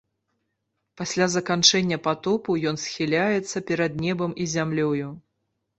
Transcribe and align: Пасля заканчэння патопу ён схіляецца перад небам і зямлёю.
Пасля 1.01 1.27
заканчэння 1.33 2.01
патопу 2.07 2.51
ён 2.73 2.83
схіляецца 2.85 3.57
перад 3.71 3.91
небам 4.07 4.31
і 4.45 4.51
зямлёю. 4.57 5.07